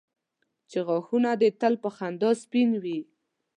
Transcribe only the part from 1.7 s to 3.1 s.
په خندا سپین وي.